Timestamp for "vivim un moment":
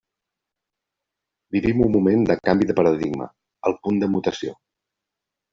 1.57-2.25